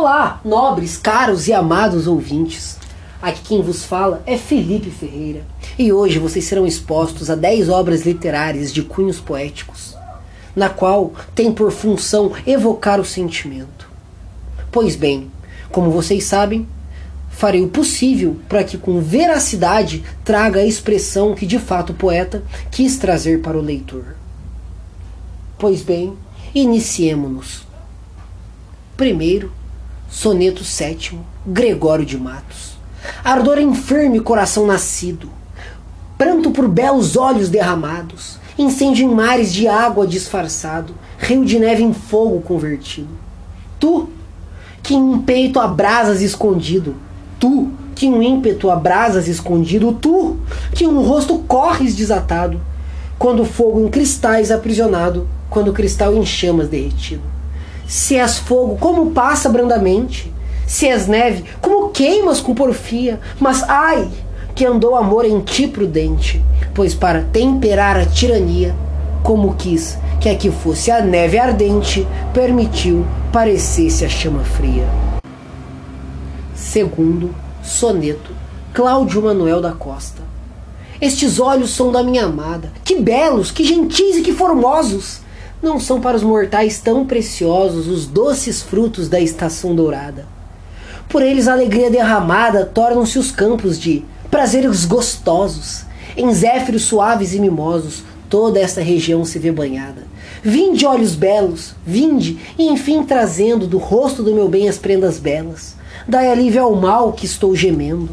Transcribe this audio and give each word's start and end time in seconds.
Olá, 0.00 0.40
nobres, 0.44 0.96
caros 0.96 1.48
e 1.48 1.52
amados 1.52 2.06
ouvintes. 2.06 2.78
Aqui 3.20 3.40
quem 3.42 3.62
vos 3.62 3.82
fala 3.82 4.22
é 4.26 4.38
Felipe 4.38 4.92
Ferreira 4.92 5.44
e 5.76 5.92
hoje 5.92 6.20
vocês 6.20 6.44
serão 6.44 6.64
expostos 6.64 7.28
a 7.28 7.34
10 7.34 7.68
obras 7.68 8.06
literárias 8.06 8.72
de 8.72 8.80
cunhos 8.82 9.18
poéticos, 9.18 9.96
na 10.54 10.70
qual 10.70 11.12
tem 11.34 11.52
por 11.52 11.72
função 11.72 12.30
evocar 12.46 13.00
o 13.00 13.04
sentimento. 13.04 13.90
Pois 14.70 14.94
bem, 14.94 15.28
como 15.72 15.90
vocês 15.90 16.22
sabem, 16.22 16.64
farei 17.28 17.64
o 17.64 17.68
possível 17.68 18.36
para 18.48 18.62
que 18.62 18.78
com 18.78 19.00
veracidade 19.00 20.04
traga 20.24 20.60
a 20.60 20.64
expressão 20.64 21.34
que 21.34 21.44
de 21.44 21.58
fato 21.58 21.90
o 21.90 21.96
poeta 21.96 22.44
quis 22.70 22.98
trazer 22.98 23.42
para 23.42 23.58
o 23.58 23.62
leitor. 23.62 24.14
Pois 25.58 25.82
bem, 25.82 26.16
iniciemo-nos. 26.54 27.66
Primeiro, 28.96 29.57
soneto 30.08 30.64
sétimo, 30.64 31.24
Gregório 31.46 32.04
de 32.04 32.18
Matos. 32.18 32.76
Ardor 33.22 33.58
enferme 33.58 34.20
coração 34.20 34.66
nascido, 34.66 35.30
pranto 36.16 36.50
por 36.50 36.66
belos 36.66 37.16
olhos 37.16 37.48
derramados, 37.48 38.38
incêndio 38.58 39.04
em 39.04 39.14
mares 39.14 39.52
de 39.52 39.68
água 39.68 40.06
disfarçado, 40.06 40.94
rio 41.18 41.44
de 41.44 41.58
neve 41.58 41.82
em 41.82 41.92
fogo 41.92 42.40
convertido. 42.40 43.08
Tu, 43.78 44.08
que 44.82 44.94
em 44.94 45.02
um 45.02 45.22
peito 45.22 45.60
a 45.60 45.68
brasas 45.68 46.20
escondido, 46.20 46.96
tu, 47.38 47.70
que 47.94 48.06
em 48.06 48.14
um 48.14 48.22
ímpeto 48.22 48.70
a 48.70 48.76
brasas 48.76 49.28
escondido, 49.28 49.92
tu, 49.92 50.38
que 50.74 50.86
um 50.86 51.02
rosto 51.02 51.38
corres 51.40 51.94
desatado, 51.94 52.60
quando 53.18 53.44
fogo 53.44 53.80
em 53.80 53.88
cristais 53.88 54.50
aprisionado, 54.50 55.28
quando 55.50 55.72
cristal 55.72 56.14
em 56.14 56.24
chamas 56.24 56.68
derretido. 56.68 57.37
Se 57.88 58.16
és 58.16 58.38
fogo, 58.38 58.76
como 58.76 59.12
passa 59.12 59.48
brandamente? 59.48 60.30
Se 60.66 60.86
és 60.86 61.06
neve, 61.06 61.42
como 61.62 61.88
queimas 61.88 62.38
com 62.38 62.54
porfia? 62.54 63.18
Mas 63.40 63.62
ai, 63.62 64.06
que 64.54 64.66
andou 64.66 64.94
amor 64.94 65.24
em 65.24 65.40
ti 65.40 65.66
prudente, 65.66 66.44
pois 66.74 66.94
para 66.94 67.24
temperar 67.32 67.96
a 67.96 68.04
tirania, 68.04 68.76
como 69.22 69.54
quis 69.54 69.96
que 70.20 70.28
aqui 70.28 70.50
fosse 70.50 70.90
a 70.90 71.00
neve 71.00 71.38
ardente, 71.38 72.06
permitiu 72.34 73.06
parecesse 73.32 74.04
a 74.04 74.08
chama 74.08 74.44
fria. 74.44 74.86
Segundo 76.54 77.34
soneto, 77.62 78.32
Cláudio 78.74 79.22
Manuel 79.22 79.62
da 79.62 79.72
Costa. 79.72 80.22
Estes 81.00 81.40
olhos 81.40 81.70
são 81.70 81.90
da 81.90 82.02
minha 82.02 82.24
amada, 82.26 82.70
que 82.84 82.96
belos, 82.96 83.50
que 83.50 83.64
gentis 83.64 84.16
e 84.16 84.22
que 84.22 84.32
formosos! 84.32 85.20
Não 85.60 85.80
são 85.80 86.00
para 86.00 86.16
os 86.16 86.22
mortais 86.22 86.80
tão 86.80 87.04
preciosos 87.04 87.88
os 87.88 88.06
doces 88.06 88.62
frutos 88.62 89.08
da 89.08 89.18
estação 89.18 89.74
dourada. 89.74 90.26
Por 91.08 91.20
eles 91.22 91.48
a 91.48 91.52
alegria 91.52 91.90
derramada 91.90 92.64
tornam-se 92.64 93.18
os 93.18 93.32
campos 93.32 93.78
de 93.78 94.04
prazeres 94.30 94.84
gostosos. 94.84 95.84
Em 96.16 96.32
zéfiros 96.32 96.82
suaves 96.82 97.34
e 97.34 97.40
mimosos, 97.40 98.04
toda 98.28 98.60
esta 98.60 98.80
região 98.80 99.24
se 99.24 99.38
vê 99.38 99.50
banhada. 99.50 100.06
Vinde, 100.42 100.86
olhos 100.86 101.14
belos, 101.14 101.74
vinde, 101.84 102.38
e 102.58 102.68
enfim 102.68 103.02
trazendo 103.02 103.66
do 103.66 103.78
rosto 103.78 104.22
do 104.22 104.34
meu 104.34 104.48
bem 104.48 104.68
as 104.68 104.78
prendas 104.78 105.18
belas. 105.18 105.74
Dai 106.06 106.30
alívio 106.30 106.62
ao 106.62 106.74
mal 106.74 107.12
que 107.12 107.26
estou 107.26 107.56
gemendo. 107.56 108.10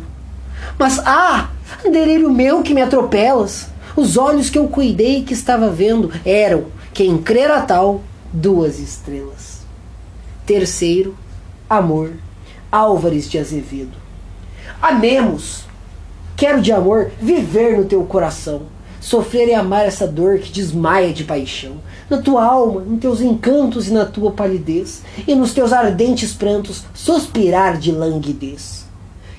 Mas, 0.80 1.00
ah, 1.06 1.50
delírio 1.84 2.32
meu 2.32 2.64
que 2.64 2.74
me 2.74 2.82
atropelas! 2.82 3.68
Os 3.96 4.18
olhos 4.18 4.50
que 4.50 4.58
eu 4.58 4.68
cuidei 4.68 5.24
que 5.24 5.34
estava 5.34 5.70
vendo 5.70 6.12
eram, 6.26 6.66
quem 6.96 7.18
crer 7.18 7.52
a 7.52 7.60
tal, 7.60 8.02
duas 8.32 8.80
estrelas. 8.80 9.66
Terceiro, 10.46 11.14
amor, 11.70 12.14
Álvares 12.72 13.30
de 13.30 13.38
Azevedo. 13.38 13.98
Amemos! 14.82 15.66
Quero 16.38 16.62
de 16.62 16.72
amor 16.72 17.12
viver 17.22 17.78
no 17.78 17.84
teu 17.84 18.02
coração, 18.06 18.62
sofrer 19.02 19.50
e 19.50 19.54
amar 19.54 19.86
essa 19.86 20.08
dor 20.08 20.40
que 20.40 20.54
desmaia 20.54 21.12
de 21.12 21.26
paixão, 21.26 21.82
na 22.10 22.20
tua 22.20 22.46
alma, 22.46 22.86
em 22.90 22.96
teus 22.96 23.20
encantos 23.20 23.90
e 23.90 23.94
na 23.94 24.06
tua 24.06 24.32
palidez, 24.32 25.02
e 25.28 25.36
nos 25.36 25.54
teus 25.54 25.74
ardentes 25.74 26.32
prantos 26.32 26.86
suspirar 26.94 27.78
de 27.78 27.92
languidez. 27.92 28.86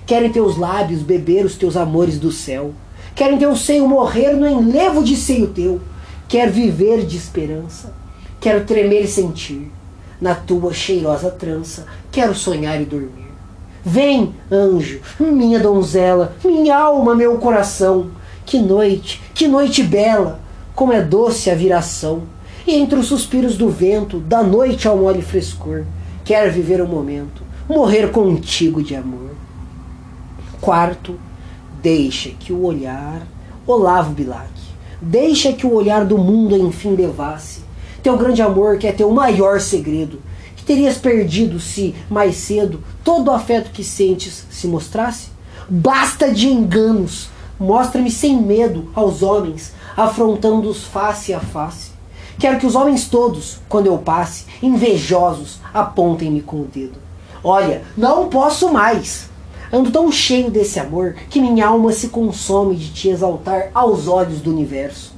Quero 0.05 0.27
em 0.27 0.31
teus 0.31 0.59
lábios 0.59 1.01
beber 1.01 1.47
os 1.47 1.57
teus 1.57 1.75
amores 1.75 2.19
do 2.19 2.31
céu, 2.31 2.75
quero 3.15 3.35
em 3.35 3.39
teu 3.39 3.57
seio 3.57 3.89
morrer 3.89 4.35
no 4.35 4.47
enlevo 4.47 5.03
de 5.03 5.17
seio 5.17 5.47
teu, 5.47 5.81
quero 6.29 6.53
viver 6.53 7.05
de 7.05 7.17
esperança, 7.17 7.93
quero 8.41 8.65
tremer 8.65 9.05
e 9.05 9.09
sentir, 9.09 9.71
na 10.21 10.35
tua 10.35 10.73
cheirosa 10.73 11.31
trança, 11.31 11.87
quero 12.11 12.35
sonhar 12.35 12.81
e 12.81 12.85
dormir. 12.85 13.27
Vem, 13.85 14.35
anjo, 14.51 15.01
minha 15.21 15.61
donzela, 15.61 16.35
minha 16.45 16.77
alma, 16.77 17.15
meu 17.15 17.39
coração. 17.39 18.11
Que 18.45 18.59
noite, 18.59 19.23
que 19.35 19.47
noite 19.47 19.83
bela, 19.83 20.41
como 20.75 20.93
é 20.93 21.01
doce 21.01 21.51
a 21.51 21.55
viração. 21.55 22.23
E 22.67 22.75
entre 22.75 22.99
os 22.99 23.07
suspiros 23.07 23.57
do 23.57 23.69
vento, 23.69 24.19
da 24.19 24.43
noite 24.43 24.89
ao 24.89 24.97
mole 24.97 25.23
frescor, 25.23 25.85
quero 26.25 26.51
viver 26.51 26.81
o 26.81 26.89
momento, 26.89 27.43
morrer 27.69 28.11
contigo 28.11 28.83
de 28.83 28.97
amor. 28.97 29.31
Quarto, 30.61 31.17
deixa 31.81 32.31
que 32.31 32.53
o 32.53 32.65
olhar, 32.65 33.23
Olavo 33.65 34.13
Bilac, 34.13 34.51
deixa 35.01 35.53
que 35.53 35.67
o 35.67 35.75
olhar 35.75 36.05
do 36.05 36.19
mundo 36.19 36.57
enfim 36.57 36.95
devasse 36.95 37.61
teu 38.03 38.17
grande 38.17 38.41
amor 38.41 38.79
que 38.79 38.87
é 38.87 38.93
teu 38.93 39.11
maior 39.11 39.61
segredo 39.61 40.21
terias 40.67 40.99
perdido 40.99 41.61
se, 41.61 41.95
mais 42.11 42.37
cedo, 42.37 42.83
todo 43.05 43.29
o 43.29 43.31
afeto 43.31 43.71
que 43.71 43.85
sentes 43.85 44.45
se 44.51 44.67
mostrasse? 44.67 45.29
Basta 45.69 46.31
de 46.31 46.49
enganos! 46.49 47.31
Mostra-me 47.59 48.11
sem 48.11 48.37
medo 48.37 48.91
aos 48.95 49.23
homens, 49.23 49.73
afrontando-os 49.97 50.85
face 50.85 51.33
a 51.33 51.41
face. 51.41 51.93
Quero 52.39 52.59
que 52.59 52.67
os 52.67 52.75
homens 52.75 53.09
todos, 53.09 53.61
quando 53.67 53.87
eu 53.87 53.97
passe, 53.97 54.45
invejosos, 54.63 55.59
apontem-me 55.73 56.43
com 56.43 56.61
o 56.61 56.65
dedo. 56.65 56.99
Olha, 57.43 57.83
não 57.97 58.29
posso 58.29 58.71
mais! 58.71 59.31
Ando 59.73 59.91
tão 59.91 60.11
cheio 60.13 60.51
desse 60.51 60.79
amor 60.79 61.15
que 61.29 61.41
minha 61.41 61.67
alma 61.67 61.93
se 61.93 62.09
consome 62.09 62.77
de 62.77 62.93
te 62.93 63.09
exaltar 63.09 63.71
aos 63.75 64.07
olhos 64.07 64.41
do 64.41 64.51
universo. 64.51 65.15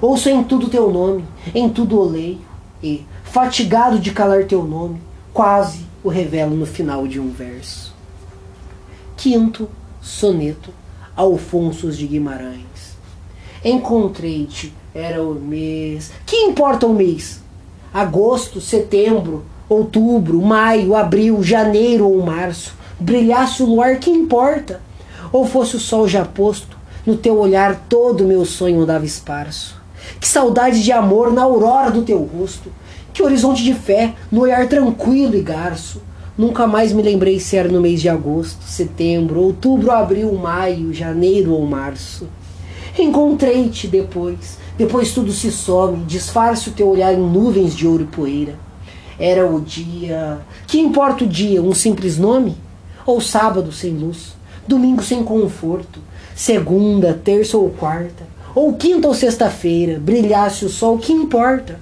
Ouço 0.00 0.28
em 0.28 0.42
tudo 0.42 0.68
teu 0.68 0.90
nome, 0.90 1.24
em 1.54 1.68
tudo 1.68 2.00
oleio, 2.00 2.38
e, 2.82 3.04
fatigado 3.22 3.98
de 3.98 4.10
calar 4.10 4.44
teu 4.44 4.62
nome, 4.62 5.00
quase 5.32 5.86
o 6.02 6.08
revelo 6.08 6.54
no 6.54 6.66
final 6.66 7.06
de 7.06 7.18
um 7.18 7.30
verso. 7.30 7.94
Quinto 9.16 9.68
soneto, 10.02 10.70
Alfonso 11.16 11.90
de 11.90 12.06
Guimarães. 12.06 12.94
Encontrei-te, 13.64 14.74
era 14.94 15.22
o 15.22 15.34
mês. 15.34 16.12
Que 16.26 16.36
importa 16.36 16.86
o 16.86 16.92
mês? 16.92 17.42
Agosto, 17.92 18.60
setembro, 18.60 19.44
outubro, 19.68 20.42
maio, 20.42 20.94
abril, 20.94 21.42
janeiro 21.42 22.06
ou 22.06 22.22
março. 22.22 22.74
Brilhasse 22.98 23.62
o 23.62 23.66
luar, 23.66 23.98
que 23.98 24.10
importa? 24.10 24.80
Ou 25.32 25.46
fosse 25.46 25.76
o 25.76 25.80
sol 25.80 26.06
já 26.06 26.24
posto, 26.24 26.76
no 27.04 27.16
teu 27.16 27.38
olhar 27.38 27.86
todo 27.88 28.24
meu 28.24 28.44
sonho 28.44 28.80
andava 28.80 29.04
esparso. 29.04 29.82
Que 30.20 30.28
saudade 30.28 30.82
de 30.82 30.92
amor 30.92 31.32
na 31.32 31.42
aurora 31.42 31.90
do 31.90 32.02
teu 32.02 32.18
rosto 32.22 32.70
que 33.14 33.22
horizonte 33.22 33.62
de 33.62 33.72
fé, 33.72 34.12
no 34.30 34.40
olhar 34.40 34.68
tranquilo 34.68 35.36
e 35.36 35.40
garço. 35.40 36.02
Nunca 36.36 36.66
mais 36.66 36.92
me 36.92 37.00
lembrei 37.00 37.38
se 37.38 37.56
era 37.56 37.68
no 37.68 37.80
mês 37.80 38.02
de 38.02 38.08
agosto, 38.08 38.64
setembro, 38.64 39.40
outubro, 39.40 39.92
abril, 39.92 40.34
maio, 40.34 40.92
janeiro 40.92 41.52
ou 41.52 41.64
março. 41.64 42.26
Encontrei-te 42.98 43.86
depois, 43.86 44.58
depois 44.76 45.12
tudo 45.12 45.30
se 45.30 45.52
some, 45.52 46.04
disfarce 46.04 46.68
o 46.68 46.72
teu 46.72 46.88
olhar 46.88 47.14
em 47.14 47.18
nuvens 47.18 47.74
de 47.76 47.86
ouro 47.86 48.02
e 48.02 48.06
poeira. 48.06 48.58
Era 49.16 49.48
o 49.48 49.60
dia. 49.60 50.40
Que 50.66 50.80
importa 50.80 51.22
o 51.22 51.28
dia? 51.28 51.62
Um 51.62 51.72
simples 51.72 52.18
nome? 52.18 52.56
Ou 53.06 53.20
sábado 53.20 53.72
sem 53.72 53.92
luz? 53.92 54.34
Domingo 54.66 55.02
sem 55.02 55.22
conforto? 55.22 56.00
Segunda, 56.34 57.14
terça 57.14 57.56
ou 57.56 57.70
quarta? 57.70 58.24
Ou 58.54 58.74
quinta 58.74 59.08
ou 59.08 59.14
sexta-feira? 59.14 59.98
Brilhasse 59.98 60.64
o 60.64 60.68
sol? 60.68 60.98
Que 60.98 61.12
importa? 61.12 61.78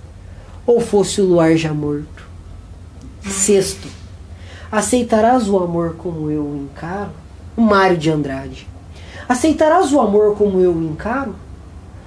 ou 0.67 0.81
fosse 0.81 1.21
o 1.21 1.27
luar 1.27 1.57
já 1.57 1.73
morto. 1.73 2.29
Sexto, 3.23 3.89
aceitarás 4.71 5.49
o 5.49 5.59
amor 5.59 5.97
como 5.97 6.31
eu 6.31 6.43
o 6.43 6.57
encaro? 6.57 7.11
Mário 7.57 7.97
de 7.97 8.11
Andrade. 8.11 8.67
Aceitarás 9.29 9.93
o 9.93 10.01
amor 10.01 10.37
como 10.37 10.61
eu 10.61 10.73
o 10.73 10.83
encaro? 10.83 11.35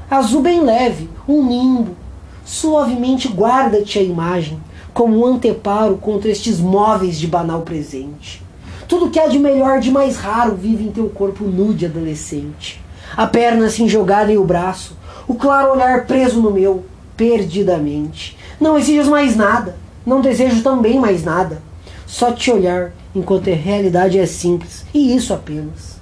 Azul 0.09 0.41
bem 0.41 0.61
leve, 0.61 1.09
um 1.27 1.45
nimbo. 1.45 1.95
Suavemente 2.43 3.27
guarda-te 3.27 3.97
a 3.97 4.03
imagem, 4.03 4.61
como 4.93 5.19
um 5.19 5.25
anteparo 5.25 5.97
contra 5.97 6.29
estes 6.29 6.59
móveis 6.59 7.17
de 7.17 7.27
banal 7.27 7.61
presente. 7.61 8.44
Tudo 8.87 9.09
que 9.09 9.19
há 9.19 9.27
de 9.27 9.39
melhor, 9.39 9.79
de 9.79 9.91
mais 9.91 10.17
raro, 10.17 10.55
vive 10.55 10.83
em 10.83 10.91
teu 10.91 11.09
corpo 11.09 11.43
nu 11.45 11.73
de 11.73 11.85
adolescente. 11.85 12.83
A 13.15 13.25
perna 13.25 13.65
assim 13.65 13.87
jogada 13.87 14.31
em 14.31 14.37
o 14.37 14.43
braço, 14.43 14.97
o 15.27 15.35
claro 15.35 15.71
olhar 15.71 16.05
preso 16.05 16.41
no 16.41 16.51
meu, 16.51 16.85
perdidamente. 17.17 18.37
Não 18.59 18.77
exiges 18.77 19.07
mais 19.07 19.35
nada. 19.35 19.75
Não 20.05 20.21
desejo 20.21 20.61
também 20.61 20.99
mais 20.99 21.23
nada. 21.23 21.61
só 22.05 22.31
te 22.31 22.51
olhar 22.51 22.91
enquanto 23.15 23.49
a 23.49 23.55
realidade 23.55 24.19
é 24.19 24.25
simples, 24.27 24.85
e 24.93 25.15
isso 25.15 25.33
apenas. 25.33 25.99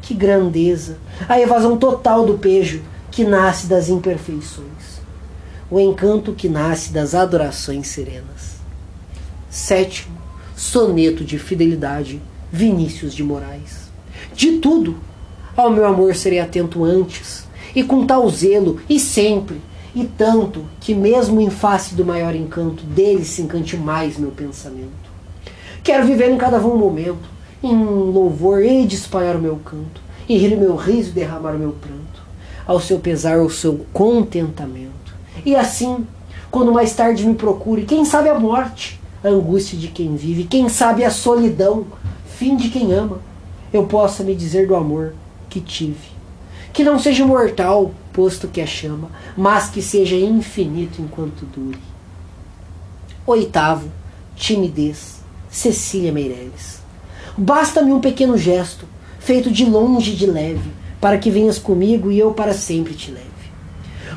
Que 0.00 0.14
grandeza, 0.14 0.98
a 1.28 1.40
evasão 1.40 1.76
total 1.76 2.24
do 2.24 2.38
pejo 2.38 2.80
que 3.10 3.24
nasce 3.24 3.66
das 3.66 3.88
imperfeições, 3.88 5.00
o 5.70 5.80
encanto 5.80 6.32
que 6.32 6.48
nasce 6.48 6.92
das 6.92 7.14
adorações 7.14 7.88
serenas. 7.88 8.56
Sétimo, 9.50 10.16
soneto 10.62 11.24
de 11.24 11.40
fidelidade, 11.40 12.22
Vinícius 12.52 13.12
de 13.12 13.24
Moraes. 13.24 13.90
De 14.32 14.58
tudo, 14.58 14.94
ao 15.56 15.72
meu 15.72 15.84
amor 15.84 16.14
serei 16.14 16.38
atento 16.38 16.84
antes, 16.84 17.48
e 17.74 17.82
com 17.82 18.06
tal 18.06 18.30
zelo, 18.30 18.80
e 18.88 19.00
sempre, 19.00 19.60
e 19.92 20.04
tanto 20.04 20.64
que, 20.80 20.94
mesmo 20.94 21.40
em 21.40 21.50
face 21.50 21.96
do 21.96 22.04
maior 22.04 22.32
encanto, 22.36 22.84
dele 22.84 23.24
se 23.24 23.42
encante 23.42 23.76
mais 23.76 24.16
meu 24.16 24.30
pensamento. 24.30 25.10
Quero 25.82 26.06
viver 26.06 26.30
em 26.30 26.38
cada 26.38 26.64
um 26.64 26.76
momento, 26.76 27.28
em 27.60 27.76
louvor 27.84 28.64
e 28.64 28.86
de 28.86 28.94
espalhar 28.94 29.34
o 29.34 29.42
meu 29.42 29.56
canto, 29.56 30.00
e 30.28 30.38
rir 30.38 30.54
o 30.54 30.60
meu 30.60 30.76
riso 30.76 31.10
e 31.10 31.14
derramar 31.14 31.56
o 31.56 31.58
meu 31.58 31.72
pranto, 31.72 32.22
ao 32.64 32.78
seu 32.78 33.00
pesar, 33.00 33.40
ao 33.40 33.50
seu 33.50 33.84
contentamento. 33.92 35.12
E 35.44 35.56
assim, 35.56 36.06
quando 36.52 36.70
mais 36.70 36.94
tarde 36.94 37.26
me 37.26 37.34
procure, 37.34 37.82
quem 37.82 38.04
sabe 38.04 38.28
a 38.28 38.38
morte, 38.38 39.01
a 39.22 39.28
angústia 39.28 39.78
de 39.78 39.88
quem 39.88 40.16
vive, 40.16 40.44
quem 40.44 40.68
sabe 40.68 41.04
a 41.04 41.10
solidão, 41.10 41.86
fim 42.36 42.56
de 42.56 42.68
quem 42.68 42.92
ama, 42.92 43.20
eu 43.72 43.86
possa 43.86 44.22
me 44.22 44.34
dizer 44.34 44.66
do 44.66 44.74
amor 44.74 45.14
que 45.48 45.60
tive. 45.60 46.12
Que 46.72 46.84
não 46.84 46.98
seja 46.98 47.24
mortal, 47.26 47.92
posto 48.12 48.48
que 48.48 48.60
a 48.60 48.66
chama, 48.66 49.10
mas 49.36 49.68
que 49.68 49.82
seja 49.82 50.16
infinito 50.16 51.00
enquanto 51.00 51.46
dure. 51.46 51.78
Oitavo, 53.26 53.90
timidez. 54.34 55.22
Cecília 55.52 56.10
Meireles. 56.10 56.80
Basta-me 57.36 57.92
um 57.92 58.00
pequeno 58.00 58.38
gesto, 58.38 58.86
feito 59.20 59.50
de 59.50 59.66
longe 59.66 60.12
e 60.12 60.16
de 60.16 60.24
leve, 60.24 60.70
para 60.98 61.18
que 61.18 61.30
venhas 61.30 61.58
comigo 61.58 62.10
e 62.10 62.18
eu 62.18 62.32
para 62.32 62.54
sempre 62.54 62.94
te 62.94 63.10
leve. 63.10 63.26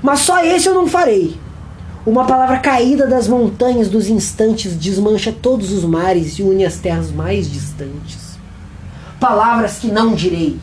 Mas 0.01 0.21
só 0.21 0.43
esse 0.43 0.69
eu 0.69 0.73
não 0.73 0.87
farei. 0.87 1.35
Uma 2.05 2.25
palavra 2.25 2.59
caída 2.59 3.07
das 3.07 3.27
montanhas 3.27 3.89
dos 3.89 4.07
instantes 4.07 4.75
desmancha 4.75 5.31
todos 5.31 5.71
os 5.71 5.83
mares 5.83 6.37
e 6.37 6.43
une 6.43 6.63
as 6.63 6.77
terras 6.77 7.09
mais 7.09 7.49
distantes. 7.49 8.37
Palavras 9.19 9.79
que 9.79 9.87
não 9.87 10.13
direi, 10.13 10.59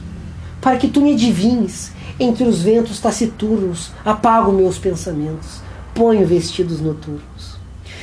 para 0.60 0.76
que 0.76 0.86
tu 0.86 1.00
me 1.00 1.14
adivinhes, 1.14 1.90
entre 2.20 2.44
os 2.44 2.62
ventos 2.62 3.00
taciturnos, 3.00 3.90
apago 4.04 4.52
meus 4.52 4.78
pensamentos, 4.78 5.60
ponho 5.92 6.24
vestidos 6.24 6.80
noturnos, 6.80 7.56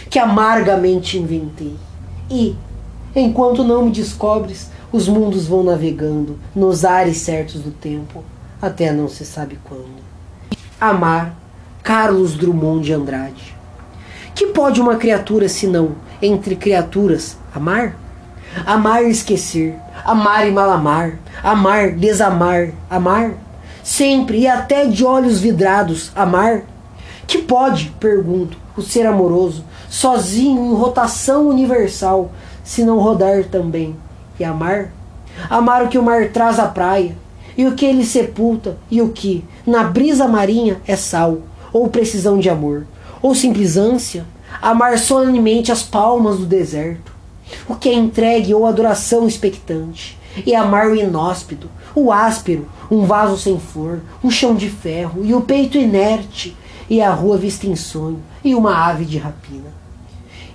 que 0.10 0.20
amargamente 0.20 1.18
inventei 1.18 1.78
e, 2.30 2.58
enquanto 3.16 3.64
não 3.64 3.86
me 3.86 3.92
descobres, 3.92 4.70
os 4.92 5.08
mundos 5.08 5.48
vão 5.48 5.64
navegando 5.64 6.38
nos 6.54 6.84
ares 6.84 7.20
certos 7.20 7.62
do 7.62 7.72
tempo, 7.72 8.22
até 8.62 8.92
não 8.92 9.08
se 9.08 9.24
sabe 9.24 9.58
quando. 9.64 10.04
Amar 10.82 11.38
Carlos 11.84 12.36
Drummond 12.36 12.86
de 12.86 12.94
Andrade. 12.94 13.56
Que 14.36 14.48
pode 14.48 14.80
uma 14.80 14.96
criatura 14.96 15.50
senão, 15.50 15.96
entre 16.22 16.56
criaturas, 16.56 17.38
amar? 17.54 17.96
Amar 18.66 19.04
e 19.04 19.10
esquecer, 19.10 19.76
amar 20.04 20.48
e 20.48 20.52
malamar, 20.52 21.20
amar, 21.44 21.92
desamar, 21.92 22.70
amar? 22.90 23.32
Sempre 23.84 24.40
e 24.40 24.48
até 24.48 24.86
de 24.86 25.04
olhos 25.06 25.40
vidrados, 25.40 26.12
amar? 26.16 26.64
Que 27.26 27.40
pode, 27.40 27.94
pergunto, 28.00 28.58
o 28.76 28.82
ser 28.82 29.06
amoroso, 29.06 29.64
sozinho 29.90 30.66
em 30.66 30.76
rotação 30.76 31.48
universal, 31.48 32.32
se 32.64 32.84
não 32.84 33.00
rodar 33.00 33.44
também 33.46 33.96
e 34.40 34.44
amar? 34.44 34.90
Amar 35.50 35.84
o 35.84 35.88
que 35.88 35.98
o 35.98 36.04
mar 36.04 36.30
traz 36.30 36.60
à 36.60 36.68
praia, 36.68 37.16
e 37.58 37.66
o 37.66 37.76
que 37.76 37.86
ele 37.86 38.06
sepulta, 38.06 38.78
e 38.90 39.02
o 39.02 39.10
que, 39.10 39.44
na 39.66 39.84
brisa 39.84 40.28
marinha, 40.28 40.82
é 40.88 40.96
sal, 40.96 41.40
ou 41.72 41.88
precisão 41.88 42.40
de 42.40 42.50
amor, 42.50 42.86
ou 43.22 43.36
simples 43.36 43.78
ânsia, 43.78 44.26
amar 44.62 44.98
solenemente 44.98 45.72
as 45.72 45.84
palmas 45.84 46.38
do 46.38 46.46
deserto, 46.46 47.14
o 47.68 47.76
que 47.76 47.90
é 47.90 47.94
entregue 47.94 48.54
ou 48.54 48.66
adoração 48.66 49.28
expectante, 49.28 50.18
e 50.46 50.54
amar 50.56 50.88
o 50.88 50.96
inóspito, 50.96 51.70
o 51.96 52.12
áspero, 52.12 52.68
um 52.90 53.06
vaso 53.06 53.38
sem 53.38 53.60
flor, 53.60 54.02
um 54.24 54.30
chão 54.30 54.56
de 54.56 54.70
ferro, 54.70 55.26
e 55.26 55.34
o 55.34 55.42
peito 55.42 55.78
inerte, 55.78 56.56
e 56.90 57.02
a 57.02 57.12
rua 57.12 57.38
vista 57.38 57.68
em 57.68 57.76
sonho, 57.76 58.22
e 58.44 58.56
uma 58.56 58.88
ave 58.88 59.06
de 59.06 59.18
rapina. 59.18 59.74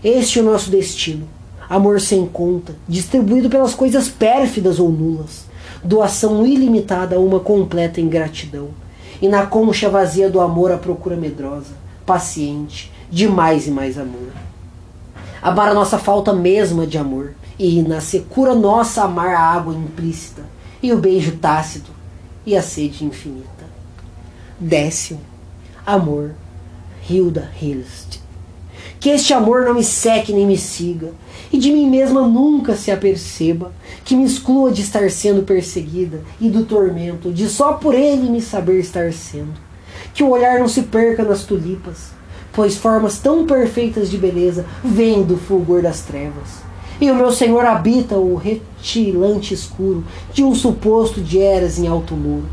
Este 0.03 0.39
é 0.39 0.43
o 0.43 0.45
nosso 0.45 0.71
destino. 0.71 1.27
Amor 1.69 2.01
sem 2.01 2.27
conta, 2.27 2.77
distribuído 2.87 3.49
pelas 3.49 3.75
coisas 3.75 4.09
pérfidas 4.09 4.79
ou 4.79 4.91
nulas. 4.91 5.47
Doação 5.83 6.47
ilimitada 6.47 7.17
a 7.17 7.19
uma 7.19 7.41
completa 7.41 8.01
ingratidão. 8.01 8.69
E 9.25 9.29
na 9.29 9.47
concha 9.47 9.89
vazia 9.89 10.29
do 10.29 10.39
amor 10.39 10.71
a 10.71 10.77
procura 10.77 11.17
medrosa, 11.17 11.73
paciente, 12.05 12.93
de 13.11 13.27
mais 13.27 13.67
e 13.67 13.71
mais 13.71 13.99
amor. 13.99 14.29
Amar 15.41 15.69
a 15.71 15.73
nossa 15.73 15.99
falta 15.99 16.31
mesma 16.35 16.87
de 16.87 16.99
amor. 16.99 17.35
E 17.59 17.81
na 17.81 18.03
secura 18.03 18.55
nossa 18.55 19.03
amar 19.03 19.35
a 19.35 19.41
água 19.41 19.75
implícita. 19.75 20.43
E 20.83 20.93
o 20.93 20.99
beijo 20.99 21.39
tácito. 21.39 21.91
E 22.45 22.55
a 22.55 22.61
sede 22.61 23.07
infinita. 23.07 23.65
Décimo. 24.61 25.21
Amor. 25.87 26.33
Hilda 27.09 27.51
Hilst. 27.59 28.19
Que 29.01 29.09
este 29.09 29.33
amor 29.33 29.65
não 29.65 29.73
me 29.73 29.85
seque 29.85 30.35
nem 30.35 30.47
me 30.47 30.59
siga, 30.59 31.15
e 31.55 31.57
de 31.57 31.71
mim 31.71 31.89
mesma 31.89 32.23
nunca 32.23 32.75
se 32.75 32.91
aperceba, 32.91 33.71
que 34.05 34.17
me 34.17 34.25
exclua 34.25 34.73
de 34.73 34.83
estar 34.83 35.09
sendo 35.09 35.45
perseguida 35.45 36.21
e 36.41 36.51
do 36.51 36.65
tormento, 36.65 37.33
de 37.33 37.49
só 37.49 37.75
por 37.75 37.95
ele 37.95 38.29
me 38.29 38.43
saber 38.43 38.81
estar 38.81 39.13
sendo. 39.13 39.55
Que 40.13 40.25
o 40.25 40.31
olhar 40.31 40.59
não 40.59 40.67
se 40.67 40.83
perca 40.83 41.23
nas 41.23 41.45
tulipas, 41.45 42.11
pois 42.53 42.77
formas 42.77 43.21
tão 43.21 43.47
perfeitas 43.47 44.11
de 44.11 44.19
beleza 44.19 44.67
vêm 44.83 45.23
do 45.23 45.37
fulgor 45.37 45.81
das 45.81 46.01
trevas. 46.01 46.65
E 47.01 47.09
o 47.09 47.15
meu 47.15 47.31
Senhor 47.31 47.65
habita 47.65 48.17
o 48.17 48.35
retilante 48.35 49.55
escuro 49.55 50.03
de 50.33 50.43
um 50.43 50.57
suposto 50.57 51.21
de 51.21 51.39
eras 51.39 51.79
em 51.79 51.87
alto 51.87 52.17
muro 52.17 52.49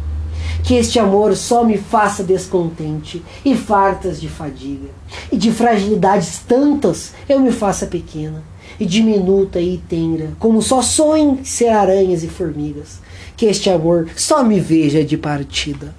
que 0.64 0.76
este 0.76 1.00
amor 1.00 1.36
só 1.36 1.64
me 1.64 1.78
faça 1.78 2.24
descontente 2.24 3.24
e 3.44 3.56
fartas 3.56 4.22
de 4.22 4.30
fadiga, 4.30 4.90
e 5.32 5.38
de 5.38 5.52
fragilidades 5.52 6.40
tantas 6.48 7.14
eu 7.28 7.40
me 7.40 7.52
faça 7.52 7.88
pequena, 7.88 8.44
e 8.82 8.86
diminuta 8.88 9.62
e 9.62 9.78
tenra, 9.78 10.32
como 10.40 10.60
só 10.60 10.82
sonhem 10.82 11.46
ser 11.46 11.68
aranhas 11.68 12.24
e 12.24 12.28
formigas, 12.28 13.00
que 13.38 13.46
este 13.46 13.70
amor 13.70 14.10
só 14.16 14.44
me 14.44 14.60
veja 14.60 15.04
de 15.06 15.16
partida. 15.16 15.94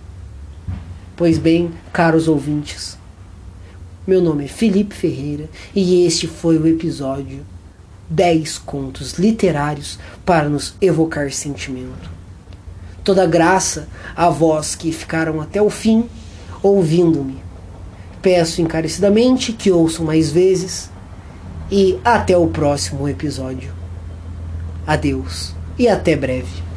Pois 1.15 1.39
bem, 1.39 1.71
caros 1.93 2.27
ouvintes, 2.27 2.99
meu 4.05 4.21
nome 4.21 4.47
é 4.47 4.49
Felipe 4.49 4.97
Ferreira 4.97 5.49
e 5.73 6.05
este 6.05 6.27
foi 6.27 6.59
o 6.59 6.67
episódio 6.67 7.47
10 8.11 8.59
contos 8.59 9.13
literários 9.13 9.97
para 10.27 10.49
nos 10.49 10.75
evocar 10.81 11.31
sentimento 11.31 12.11
toda 13.05 13.27
graça 13.27 13.89
a 14.15 14.29
vós 14.29 14.75
que 14.75 14.93
ficaram 14.93 15.41
até 15.41 15.61
o 15.61 15.71
fim 15.71 16.09
ouvindo-me. 16.63 17.39
Peço 18.21 18.61
encarecidamente 18.61 19.53
que 19.53 19.71
ouçam 19.71 20.05
mais 20.05 20.31
vezes 20.31 20.92
e 21.73 21.99
até 22.05 22.37
o 22.37 22.49
próximo 22.49 23.09
episódio. 23.09 23.73
Adeus 24.87 25.55
e 25.79 25.89
até 25.89 26.15
breve. 26.15 26.72